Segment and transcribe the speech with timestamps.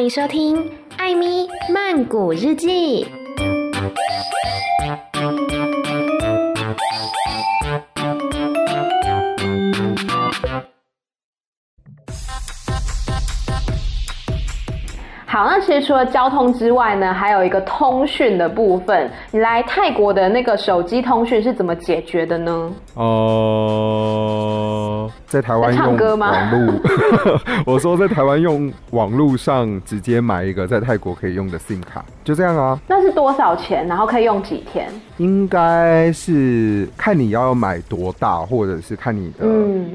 [0.00, 0.56] 欢迎收听
[0.96, 3.04] 《艾咪曼谷日记》。
[15.26, 19.10] 好，那其实除了交通之外呢，还有一个通讯的部分。
[19.30, 22.72] 你来泰国的那个手机通讯是怎么解决的呢？
[22.94, 24.29] 呃，
[25.30, 25.96] 在台湾用网路。
[25.96, 26.32] 唱歌吗？
[27.64, 32.76] 我说在台湾用网路上直接买一个在泰国可以用的 SIM 卡，就这样啊。
[32.88, 33.86] 那是多少钱？
[33.86, 34.90] 然后可以用几天？
[35.18, 39.46] 应该是看你要买多大，或者是看你的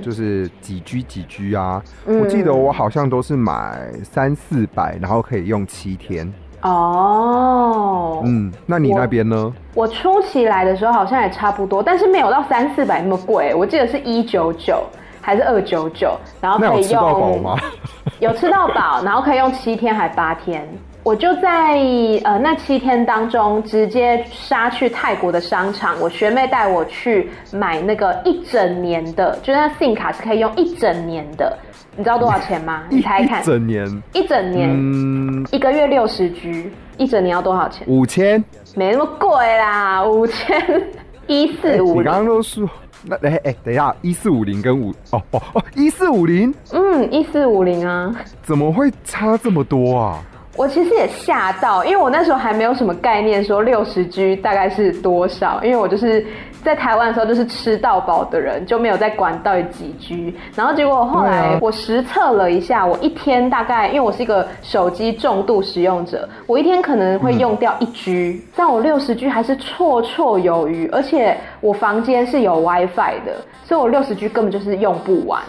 [0.02, 1.84] 就是几 G 几 G 啊。
[2.06, 5.22] 嗯、我记得我好像都是买三四百，然后。
[5.26, 9.52] 可以用七天哦，嗯，那你那边呢？
[9.74, 13.56] 我，我初期来的时候好像也差不多，但是没有到三四百那么贵。
[13.56, 14.84] 我记得是一九九
[15.26, 16.78] 还是二九九，然后可以用。
[16.80, 17.60] 有吃到饱吗？
[18.20, 20.64] 有吃到饱，然后可以用七天还八天。
[21.02, 21.80] 我就在
[22.24, 31.58] 呃那七天当中直接杀去泰国的商场，我学妹带我去买那个一整年的，就是那 SIM 卡是可以用一整年的。
[31.98, 32.84] 你知道多少钱吗？
[32.90, 33.42] 你猜看。
[33.42, 34.04] 一整年。
[34.14, 34.70] 一整年。
[34.72, 35.44] 嗯。
[35.52, 37.88] 一个月六十 G，一整年要多少钱？
[37.88, 38.44] 五千。
[38.76, 40.62] 没那么贵啦，五千
[41.26, 42.02] 一四五零。
[42.02, 42.70] 你刚刚都说
[43.08, 46.54] 那哎哎，等一下，一四五零跟五哦哦哦，一四五零。
[46.72, 48.14] 嗯，一四五零啊。
[48.44, 50.20] 怎么会差这么多啊？
[50.58, 56.26] 我其实也吓到，因为我那时候还没有什么概念，说六十 G 大概是多少，因为我就是
[56.66, 60.36] 在台湾的时候就是吃到饱的人，就没有在管到底几 G。
[60.56, 75.40] 然后结果后来我实测了一下，我一天大概，因为我是一个手机重度使用者，我一天可能会用掉一 G，但我六十 G 还是绰绰有余，而且我房间是有 WiFi 的，所以我六十 G 根本就是用不完。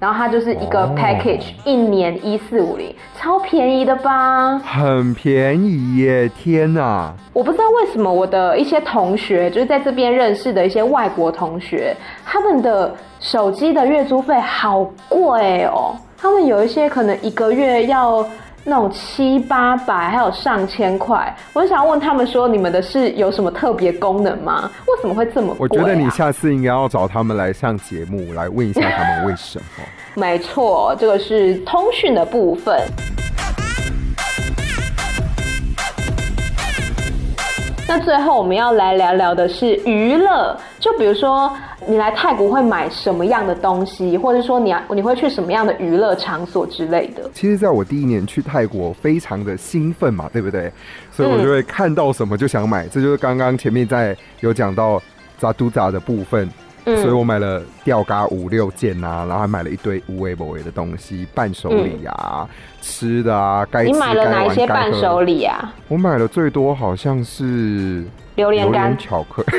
[0.00, 4.58] 然后它就是一个 package，哦，一年一四五零，超便宜的吧？
[4.60, 6.26] 很便宜耶！
[6.42, 7.12] 天哪！
[7.34, 11.94] 我不知道为什么我的一些同学，就是在这边认识的一些外国同学，
[12.24, 15.94] 他们的手机的月租费好贵哦。
[16.16, 18.26] 他们有一些可能一个月要
[18.64, 21.34] 那种七八百，还有上千块。
[21.52, 24.70] 我就想问他们说，你们的是有什么特别功能吗？
[24.86, 25.68] 为什么会这么贵啊？
[25.68, 29.64] 我觉得你下次应该要找他们来上节目，来问一下他们为什么。
[30.14, 32.80] 没错，这个是通讯的部分。
[37.90, 41.52] 那最后我们要来聊聊的是娱乐，就比如说
[41.88, 47.28] 你来泰国会买什么样的东西，或者说你要你会去什么样的娱乐场所之类的。
[47.34, 50.72] 其实，在我第一年去泰国，非常的兴奋嘛，对不对？
[51.10, 55.02] 所以我就会看到什么就想买，嗯、这就是刚刚前面在有讲到
[55.36, 56.48] 扎都扎的部分。
[56.96, 62.48] 所以我买了吊嘎五六件啊，然后还买了一堆无为不为的东西，伴手礼啊，嗯、
[62.80, 63.84] 吃的啊，该。
[63.84, 65.72] 你买了哪一些伴手礼啊？
[65.88, 68.04] 我买的最多好像是
[68.36, 69.52] 榴莲干、巧克力。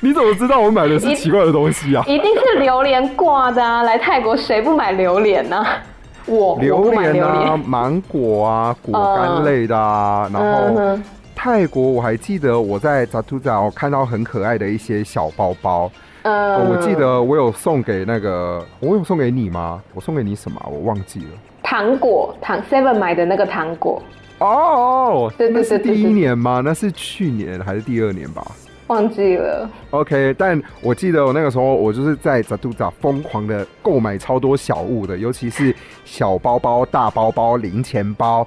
[0.02, 2.04] 你怎么知道我买的是奇怪的东西啊？
[2.08, 3.82] 一定是榴莲挂的啊！
[3.82, 5.68] 来泰国谁不买榴莲呢、啊？
[6.26, 10.98] 我榴莲啊，芒果啊，果干类的啊，嗯、然后。
[11.36, 15.88] 嗯泰国我还记得我在扎图扎我看到很可爱的一些小包包，
[16.22, 19.80] 呃，我记得我有送给那个，我有送给你吗？
[19.94, 20.60] 我送给你什么？
[20.68, 21.26] 我忘记了。
[21.62, 24.02] 糖果，糖 Seven 买的那个糖果。
[24.38, 26.62] 哦，对对对，第一年吗？
[26.64, 28.44] 那是去年还是第二年吧？
[28.88, 29.68] 忘记了。
[29.90, 38.46] OK，但我记得我那个时候我就是在扎杜扎疯狂的购买超多小物的，尤其是小包包、大包包、零钱包。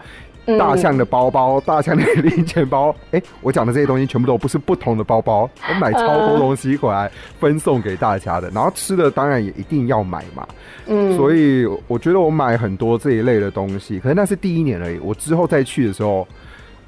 [0.57, 10.47] 大象的包包，大象的零钱包，哎、欸，我讲的这些东西全部都不是不同的包包，我买超多东西回来分送给大家的，然后吃的当然也一定要买嘛，
[10.87, 16.27] 嗯，所以我觉得我买很多这一类的东西，可是那是第一年而已，我之后再去的时候，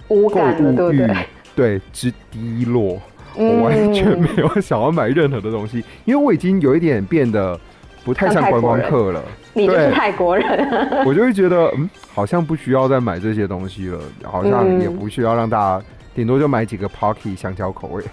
[0.07, 1.07] 购物欲
[1.55, 2.99] 对之低落，
[3.35, 7.59] 我完全没有想要买任何的东西，因为我已经有一点变得
[8.03, 9.23] 不太像观光客了。
[9.53, 10.67] 你就是泰国人，
[11.05, 18.03] 我就会觉得，嗯，好像不需要再买这些东西了，好像也不需要让大家，顶多就买几个 Pocky 香蕉口味，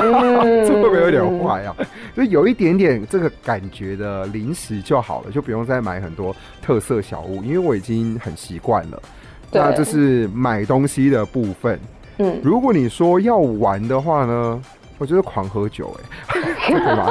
[0.00, 1.74] 嗯、这 会不会有点坏啊？
[2.16, 9.02] 就有一点点这个感觉的零食就好了，就不用再买很多特色小物，因为我已经很习惯了。
[9.50, 11.78] 那这是买东西的部分。
[12.18, 14.62] 嗯，如果你说要玩的话呢，
[14.98, 15.92] 我觉得狂喝酒、
[16.32, 17.08] 欸，哎，对吗？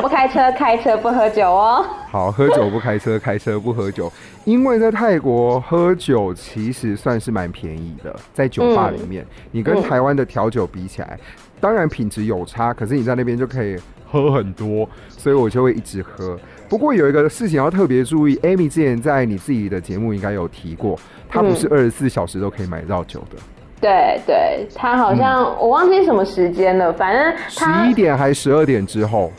[0.00, 1.84] 不开车，开车不喝酒哦。
[2.10, 4.10] 好，喝酒不开车，开车不喝酒。
[4.44, 11.18] 因为在泰国喝酒其实算是蛮便宜的，在酒吧里面，嗯、你跟台湾的调酒比起来，
[11.60, 13.76] 当然品质有差，可是你在那边就可以
[14.10, 16.38] 喝很多，所以我就会一直喝。
[16.66, 20.98] 不过有一个事情要特别注意，Amy 之前在你自己的节目应该有提过，
[21.28, 23.36] 它不是二十四小时都可以买到酒的。
[23.36, 23.44] 嗯、
[23.82, 29.30] 对对，他好像、嗯、我忘记什么时间了，反正十一点还是十二点之后。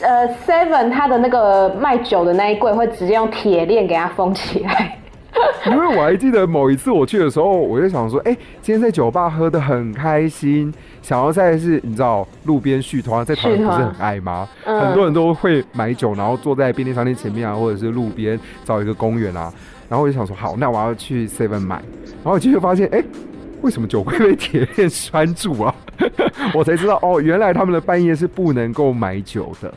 [0.00, 4.98] 呃，Seven 它的那个卖酒的那一柜会直接用铁链给它封起来。
[5.66, 10.72] 因为我还记得某一次我去的时候，我就想说，哎、欸，今天在酒吧喝的很开心。
[11.02, 14.48] 想要再是，你知道路边续团，在台湾不是很爱吗？
[14.64, 19.52] 嗯、很多人都会买酒，然后坐在便利商店前面啊，或者是路边找一个公园啊，
[19.88, 21.76] 然后我就想说，好，那我要去 Seven 买，
[22.22, 23.04] 然后我就发现，哎、欸，
[23.62, 25.74] 为什么酒会被铁链拴住啊？
[26.54, 29.72] 我才知道，哦，原来他们的半夜是不能够买酒的。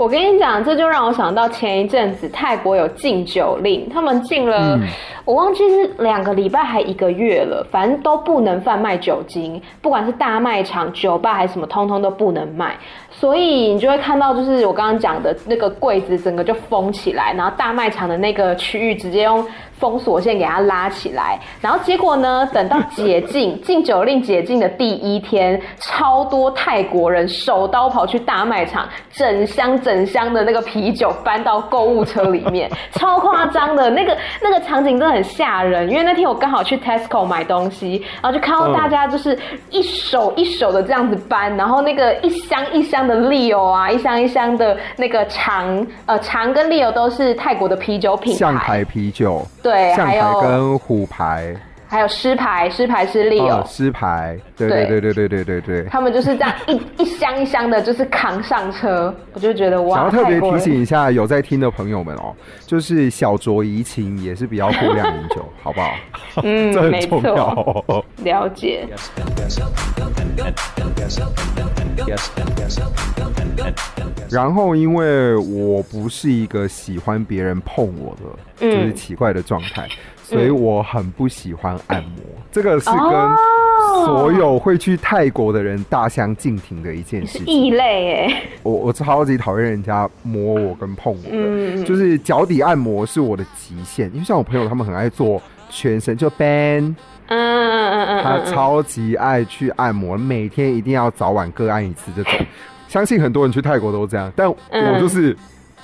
[0.00, 4.88] 我跟你讲，这就让我想到前一阵子泰国有禁酒令，他们禁了，嗯、
[5.26, 12.78] 我忘记是两个礼拜还一个月了，反正都不能贩卖酒精，不管是大卖场、酒吧还是什么，通通都不能卖。
[13.10, 19.46] 所以你就会看到，就是我刚刚讲的那个柜子整个就封起来，然后大卖场的那个区域直接用
[19.78, 22.48] 封锁线给它拉起来，然后结果呢？
[22.54, 35.88] 等到解禁 禁酒令解禁的第一天，超多泰国人手刀跑去大卖场，整箱整箱的那个啤酒搬到购物车里面， 超夸张的那个那个场景真的很吓人。
[35.90, 39.38] 因为那天我刚好去 Tesco 买东西，然后就看到大家就是
[39.70, 49.46] 一手一手的这样子搬，然后那个一箱一箱的 Leo 啊，一箱一箱的那个长呃长跟 Leo 都是泰国的啤酒品牌，象牌啤酒。
[49.62, 51.54] 对，象牌跟虎牌，
[51.90, 59.96] 还有狮牌，狮牌是 Leo，狮牌，对对对对对对对对，他们就是这样一 一箱一箱的，就是扛上车，我就觉得哇。
[59.96, 62.32] 想要特别提醒一下有在听的朋友们哦，
[62.64, 65.96] 就是小酌怡情，也是比较过量饮酒， 好不好？
[66.44, 67.34] 嗯，这很重要
[67.88, 68.04] 哦。
[68.18, 68.86] 了解。
[74.30, 78.22] 然后，因为我不是一个喜欢别人碰我的，
[78.60, 79.88] 嗯、就是奇怪的状态，
[80.30, 82.22] 所以我很不喜欢按摩。
[82.26, 87.46] 嗯、这个是跟所有会去泰国的人大相径庭的一件事情。
[87.46, 88.42] 异类哎！
[88.62, 94.10] 我我超级讨厌人家摸我跟碰我的，嗯、就是脚底按摩是我的极限。
[94.12, 96.94] 因为像我朋友他们很爱做全身，就 ban。
[97.26, 102.32] 嗯嗯嗯嗯，他超级爱去按摩，每天一定要早晚各按一次这种。
[102.88, 105.36] 相信很多人去泰国都这样，但我就是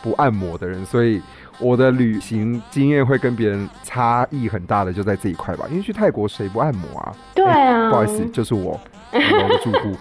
[0.02, 1.22] 不按摩的人，所以
[1.58, 5.66] 我的旅行经验会跟别人差异很大的就在这一块吧。
[5.70, 7.14] 因为去泰国谁不按摩啊？
[7.34, 8.78] 对啊，不好意思，就是我
[9.12, 9.96] 五楼的住户，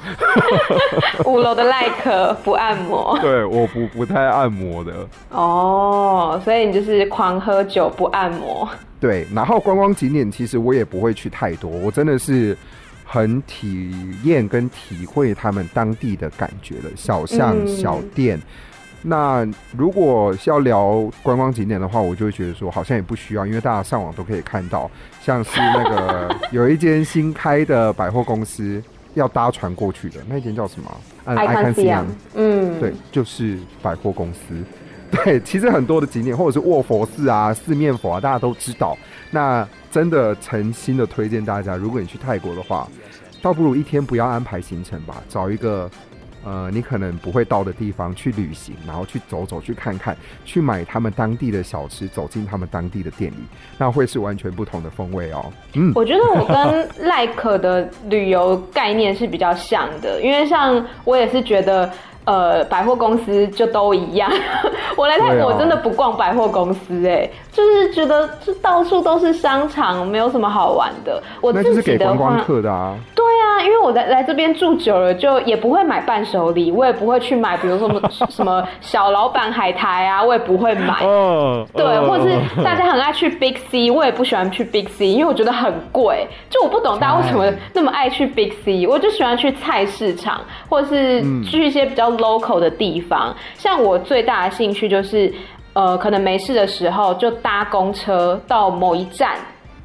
[1.31, 3.17] 五楼的赖可不按摩。
[3.23, 5.07] 对，我不不太按摩的。
[5.29, 8.67] 哦，所以你就是狂喝酒不按摩。
[8.99, 12.57] 对，然后观光景点其实我也不会去太多，我真的是
[13.05, 13.93] 很体
[14.23, 18.37] 验跟体会他们当地的感觉的小巷小店。
[18.37, 18.41] 嗯、
[19.07, 19.47] 那
[19.77, 24.89] 如果要聊观光景点的话，我就会觉得说好像也不需要，因为大家上网都可以看到，
[25.21, 28.81] 像是那个有一间新开的百货公司
[29.13, 30.91] 要搭船过去的那间叫什么
[31.25, 32.05] ？Icon Siam。
[32.33, 34.39] 嗯，对，就是百货公司。
[35.11, 38.97] 对，其实很多的景点，或者是卧佛寺啊、四面佛啊，大家都知道。
[39.29, 42.87] 那真的诚心的推荐大家，如果你去泰国的话，
[43.41, 45.89] 倒不如一天不要安排行程吧，找一个
[46.45, 53.43] 呃你可能不会到的地方去旅行，然后去走走、去看看、去买他们当地的小吃，走进他们当地的店里，
[53.77, 55.45] 那会是完全不同的风味哦。
[55.73, 61.91] 嗯，我觉得我跟赖可的旅游概念是比较像的，因为像我也是觉得。
[62.27, 64.27] 呃，百货公司就都一样。
[64.97, 71.21] 我来泰国真的不逛百货公司，哎，就是觉得这到处都是商场，没有什么好玩的。
[71.39, 72.97] 我自己的话，那就是给观光客的啊。
[73.13, 73.34] 对啊，
[73.65, 81.03] 因为我在来这边住久了，就也不会买伴手礼，我也不会去买，比如说什么什么小老板海苔啊，我也不会买。
[81.03, 86.27] 嗯， 对，或者是大家很爱去 Big C，我也不喜欢去 Big C，因为我觉得很贵。
[86.49, 92.15] 就我不懂大家为什么那么爱去 Big C，我就喜欢去菜市场，或者是去一些比较。
[92.15, 95.33] local 的地方，像我最大的兴趣就是，
[95.73, 99.31] 呃，可能没事的时候就搭公车到某一站，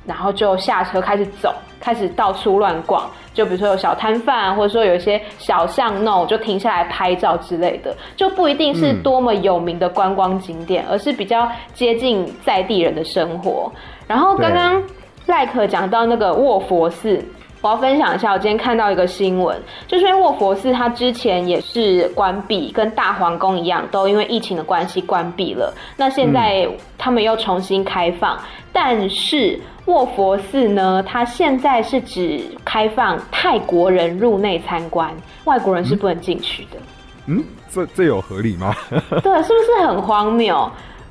[0.06, 3.10] 然后就下车开始走，开始到处乱逛。
[3.32, 13.70] 就比如说有小摊贩，或者说有一些小巷弄，就停下来拍照之类的，就不一定是多么有名的观光景点，而是比较接近在地人的生活。
[14.06, 14.82] 然后刚刚
[15.26, 17.22] 赖可讲到那个卧佛寺。
[17.62, 25.72] 我要分享一下，我今天看到一个新闻，就是因为卧佛寺它之前也是关闭，跟大皇宫一样，都因为疫情的关系关闭了。
[25.96, 28.40] 那现在他们又重新开放，嗯、
[28.72, 35.14] 但是卧佛寺呢，它现在是只开放泰国人入内参观，
[35.44, 36.78] 外国人是不能进去的。
[37.26, 38.74] 嗯，这这有合理吗？
[38.90, 40.56] 对，是不是很荒谬？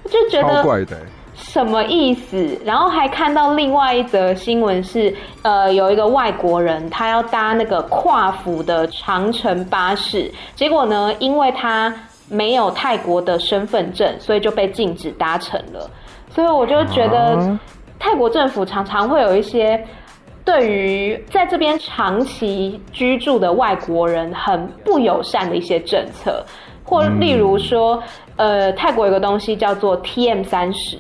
[0.02, 0.98] 我就觉得怪的。
[1.40, 2.60] 什么意思？
[2.64, 11.92] 然后还看到另外一则新闻是，呃，有一个外国人他要搭那个跨府的长城巴士，结果呢，因为他
[12.30, 15.90] 没有泰国的身份证，所以就被禁止搭乘了。
[16.30, 17.58] 所以我就觉得，
[17.98, 19.84] 泰国政府常常会有一些
[20.46, 26.46] 对于在这边长期居住的外国人很不友善的一些政策，
[26.90, 28.02] 或例如说，
[28.36, 30.98] 呃，泰国有个东西叫做 TM 三十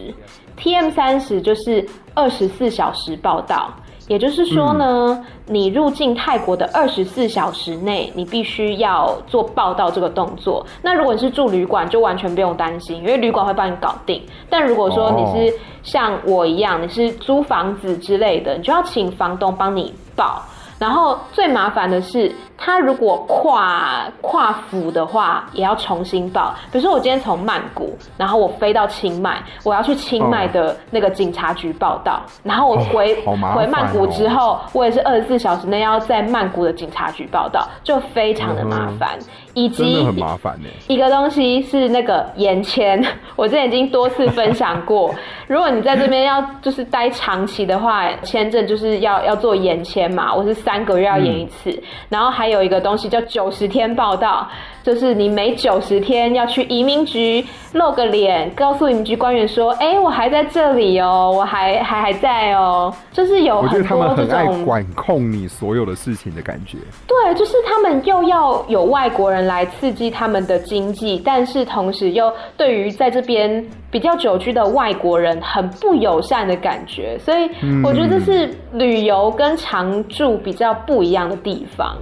[0.56, 3.74] ，TM 三十就是二十四小时报到。
[4.08, 10.66] 也就是说呢，嗯、你入境泰国的二十四小时内，你必须要做报到这个动作。
[10.82, 14.20] 那如果你是住旅馆，就完全不用担心，因为旅馆会帮你搞定。
[14.50, 20.42] 但如果说你是像我一样，你是租房子之类的，你就要请房东帮你报。
[20.80, 26.54] 然后最麻烦的是，他如果跨跨府的话，也要重新报。
[26.72, 32.14] 比如说，我今天从曼谷，然后我飞到清迈，我要去清迈的那个警察局报到。
[32.14, 39.20] 哦、然后我回、哦哦、回曼谷之后，我也是二十四小时内要在曼谷的警察局报到，就非常的麻烦。
[39.20, 39.26] 嗯、
[39.56, 40.70] 以及真的很麻烦呢。
[40.88, 43.04] 一个东西是那个延签，
[43.36, 45.14] 我之前已经多次分享过。
[45.48, 50.60] 如果你在这边要就是待长期的话，签证就是要要做延签嘛，我是。
[50.60, 54.46] 三个月要延一次，嗯、然后还有一个东西叫九十天报道，
[54.84, 66.78] 就是你每九十天要去移民局露个脸，告诉移民局官员说：“哎、欸，我还在这里哦，我还还还在哦。”就是有很多这种，我觉得他们很爱管控你所有的事情的感觉。
[67.08, 77.50] 对，就是他们又要有外国人来刺激他们的经济，但是同时又对于在这边比较久居的外国人很不友善的感觉，所以
[77.84, 81.98] 我觉得这是旅游跟常住比较不一样的地方。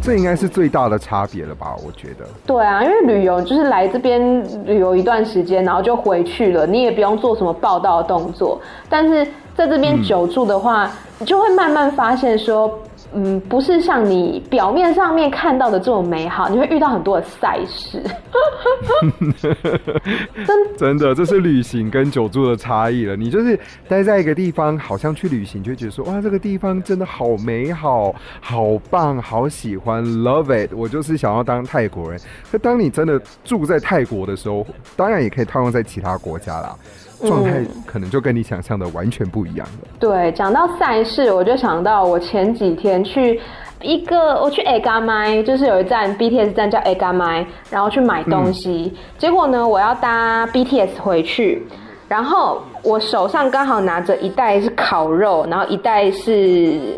[0.00, 1.76] 这应该是最大的差别了吧？
[1.86, 2.24] 我觉得。
[2.46, 8.60] 对啊，因为旅游就是来这边旅游一段时间，然后就回去了，你也不用做什么报道的动作。
[8.88, 12.78] 但是在这边久住的话，你就会慢慢发现说。
[13.14, 18.02] 嗯，不是像你表面上面看到的这么美好，你会遇到很多的赛事。
[20.46, 23.14] 真真的，这是旅行跟久住的差异了。
[23.14, 30.72] 你就是待在一个地方，好像去旅行，就会觉得说，哇，这个地方真的好美好，好棒，好喜欢，love it。
[30.74, 32.18] 我就是想要当泰国人。
[32.50, 34.66] 可当你真的住在泰国的时候，
[34.96, 36.74] 当然也可以套用在其他国家啦。
[37.26, 39.72] 状态可能就跟你想象的完全不一样了。
[39.84, 43.40] 嗯、对，讲到赛事，我就想到我前几天去
[43.80, 48.92] 一个，我去 Ega Mai，就是有一站 BTS 站叫 Ega Mai，然后去买东西。
[48.94, 51.66] 嗯、结果呢，我要搭 BTS 回去，
[52.08, 56.30] 然后我手上刚好拿着一袋是烤肉，然后一袋是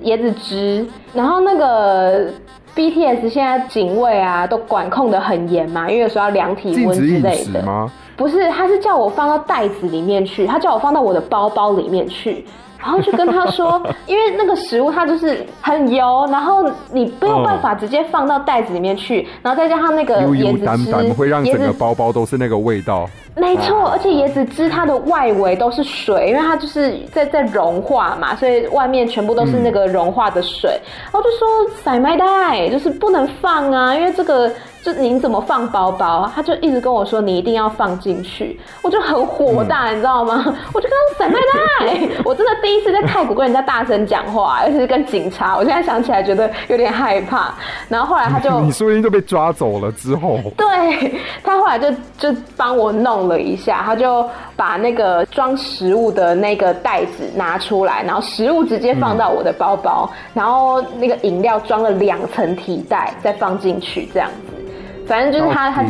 [0.05, 2.27] 椰子汁，然后那个
[2.75, 7.63] BTS 现在警卫啊都管控的很严嘛，因为有时候要量体温之类的。
[7.63, 7.91] 吗？
[8.17, 12.45] 不是，他是叫我放到袋子里面去，他叫我放到我的包包里面去，
[12.79, 23.09] 然后就跟他说， 因为那个食物它就是很油，然后你没有办法直接放到袋子里面去，然后再加上那个椰子汁，会让整个包包都是那个味道。
[23.37, 30.71] 没错，而且椰子汁它的外围都是水，因为它就是在在融化嘛，所以外面全部都是那个融化的水。
[31.13, 31.49] 然后就说
[31.83, 34.49] 塞麦袋就是不能放啊，因为这个。
[34.85, 36.31] 就您怎么放包包？
[36.35, 40.45] 他就一直跟我说，你一定要放进去，我就很火大，嗯、你知道吗？
[40.75, 45.57] 我就跟他说：“塞麦袋！” 我真的第一次在泰国跟人家大声讲话，而且是跟警察。
[45.57, 47.55] 我现在想起来觉得有点害怕。
[47.89, 64.64] 然后后来他就， 你说不定就被抓走了之后，对，他后来就就帮我弄了一下，他就把那个装食物的那个袋子拿出来，然后食物直接放到我的包包，嗯、然后那个饮料装了两层提袋再放进去，这样子。
[65.07, 65.85] 反正就是他他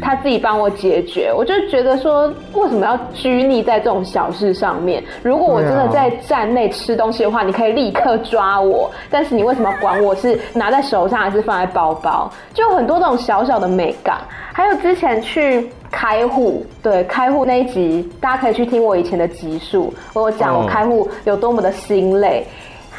[0.00, 5.02] 他自己帮我解决，我就觉得说，为什么要拘泥在这种小事上面？
[5.22, 8.90] 如果我真的在站内吃东西的话，你可以立刻抓我。
[9.10, 12.30] 但是你为什么管我是拿在手上还是放在包包？
[12.54, 14.18] 就很多这种小小的美感。
[14.52, 22.44] 还有之前去开户，对开户那一集，大家可以去听我以前的集数，我讲我开户有多么的心累。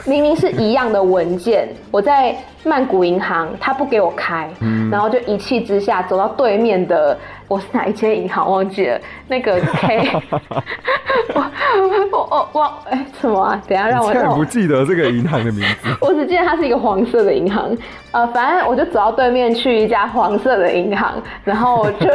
[0.05, 10.09] 明明是一样的文件，我在曼谷银行，他不给我开，嗯、然后就一气之下走到对面的，我是哪一间银行忘记了，那个 K，
[12.11, 13.61] 我我我忘哎什么啊？
[13.67, 17.69] 等下让我，我不记得这个银行的名字， 我只记得它是一个黄色的银行，
[18.11, 21.13] 呃，反正我就走到对面去一家黄色的银行，
[21.43, 22.09] 然后就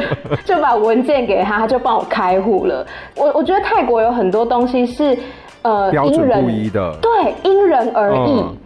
[0.45, 2.87] 就把文件给他，他就帮我开户了。
[3.17, 5.17] 我我觉得泰国有很多东西是。
[5.65, 8.41] 呃，标准不一的，对，因人而异。
[8.41, 8.57] 嗯、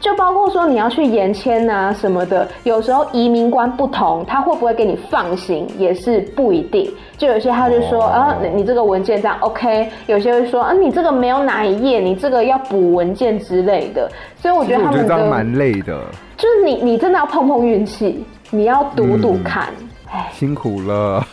[0.00, 6.90] 就包括说你要去延签啊什么的，有时候移民官不同，他会不会给你放行也是不一定。
[7.18, 8.10] 就有些他就说、oh.
[8.10, 14.10] 啊，你这个文件这样 OK，有些会说啊，你这个没有哪一页，你这个要补文件之类的。
[14.36, 15.98] 所以我觉得他们这样蛮累的。
[16.36, 19.64] 就是你你真的要碰碰运气，你要赌赌看。
[20.10, 21.26] 哎、嗯，辛苦了。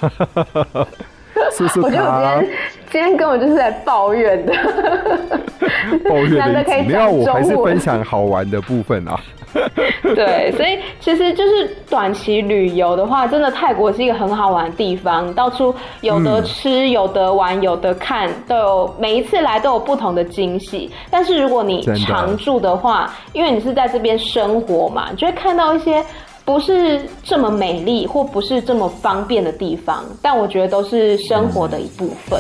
[1.82, 2.58] 我觉得我今天
[2.92, 4.54] 今天根本就是在抱怨的，
[6.10, 6.64] 抱怨的。
[6.86, 9.20] 没有，我还是分享好玩的部分啊。
[10.16, 20.92] 对，所以其实就是短期旅游的话，真的泰国是一个很好玩的地方，到处有得吃、嗯、有得玩、有得看，都有每一次来都有不同的惊喜。
[21.12, 26.04] 但是如果你常住的话，因为你是在这边生活嘛，你就会看到一些。
[26.46, 32.40] 不是这么美丽或不是这么方便的地方，但我觉得都是生活的一部分。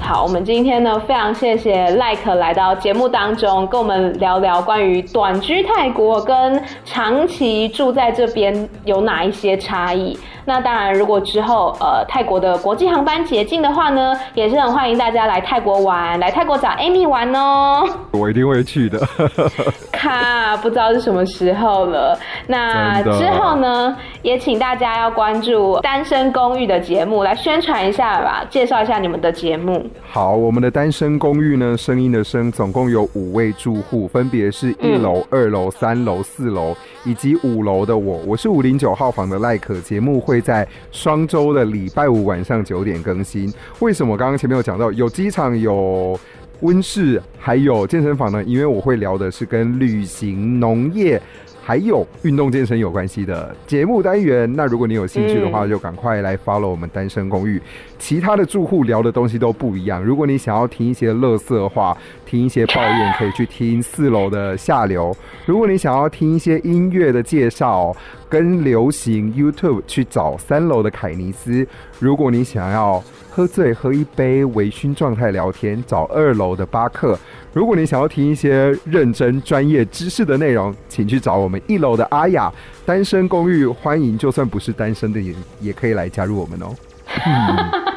[0.00, 10.16] 好，我们今天呢，非常谢谢赖可来到节目当中，跟我们聊聊关于短居泰国跟长期住在这边有哪一些差异。
[10.50, 17.88] 那当然，如果之后呃泰国的国际航班解禁的话呢，也是很欢迎大家来泰国玩，来泰国找 Amy 玩哦。
[18.10, 18.98] 我一定会去的。
[19.92, 22.18] 卡，不知道是什么时候了。
[22.48, 29.86] 那之后呢，也请大家要关注《单身公寓》的节目，来宣传一下吧，介绍一下你们的节目。
[30.10, 38.18] 好，我们的《单身公寓》呢，声音的声，总共有五位住户，分别是一楼、二楼、三楼、四楼以及五楼的我。
[38.26, 43.52] 我是五零九号房的赖可，节目会在双周的礼拜五晚上九点更新。
[43.78, 46.18] 为什么刚刚前面有讲到有机场有？
[46.62, 51.18] 温室还有健身房呢，因为我会聊的是跟旅行、农业
[51.62, 54.52] 还有运动健身有关系的节目单元。
[54.54, 57.58] 那如果你有兴趣的话，就赶快来 follow 我们单身公寓。
[58.00, 60.02] 其他的住户聊的东西都不一样。
[60.02, 65.16] 如果你想要听一些乐色话，听一些抱怨，可以去听四楼的下流。
[65.46, 67.94] 如果你想要听一些音乐的介绍
[68.28, 71.64] 跟流行 YouTube，去找三楼的凯尼斯。
[72.00, 73.00] 如果你想要。
[73.32, 77.16] 喝醉喝一杯，微醺状态聊天，找二楼的巴克。
[77.52, 82.52] 如果你想要听一些认真专业知识的内容，请去找我们一楼的阿雅。
[82.84, 86.74] 单身公寓欢迎，就算不是单身的也也可以来加入我们哦。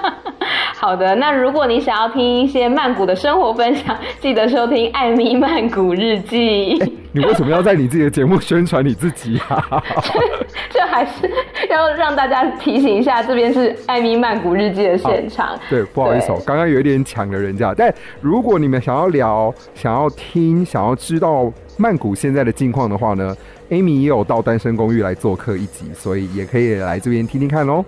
[0.83, 6.77] 好的，那如果你想要听一些曼谷的生活分享，记得收听艾米曼谷日记。
[6.77, 9.81] 欸，你为什么要在你自己的节目宣传你自己啊？
[10.69, 11.31] 这还是
[11.69, 15.57] 要让大家提醒一下，这边是艾米曼谷日记的现场。
[15.69, 17.73] 对，不好意思，我刚刚有一点抢了人家。
[17.73, 23.33] 但如果你们想要聊、想要听、想要知道曼谷现在的近况的话呢
[23.69, 27.85] ，Amy 也有到单身公寓来做客一集，所以也可以来这边听听看哦。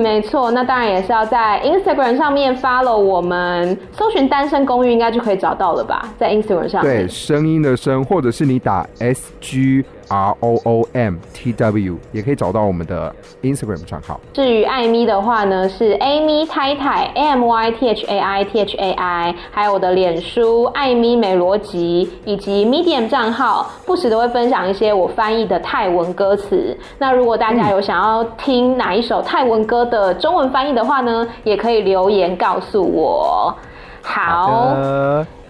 [0.00, 6.82] 没错，那当然也是要在 Instagram 上面发了我们，搜寻单身公寓应该就可以找到了吧，在 Instagram 上。
[6.82, 9.84] 对，声音的声，或者是你打 S G。
[10.10, 14.20] R O O M T W 也可以找到我们的 Instagram 账号。
[14.32, 26.76] 至于艾咪的话呢，是 Amy 太太 A M Y T H A I T H A I，还有我的脸书艾咪美逻辑以及 Medium 账号，不时都会分享一些我翻译的泰文歌词。
[26.98, 33.54] 那如果大家有想要听哪一首泰文歌的中文翻译的话呢，也可以留言告诉我。
[34.02, 34.48] 好。
[34.48, 34.76] 好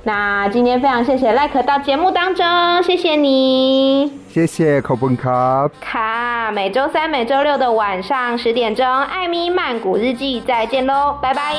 [0.02, 5.70] 那今天非常谢谢赖可到节目当中，谢谢你，谢谢 Cobonka。
[5.80, 11.54] 卡，每周三、每周六的晚上十点钟，《艾米曼谷日记》，再见喽，拜拜。